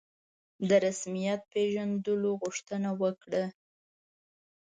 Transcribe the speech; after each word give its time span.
د 0.69 0.71
رسمیت 0.85 1.41
پېژندلو 1.53 2.31
غوښتنه 2.41 2.89
وکړه. 3.01 3.43